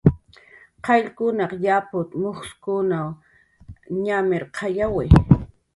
[0.85, 2.89] "Qayllunkunaq yaput"" mujskun
[4.03, 5.05] ñamirqayawi"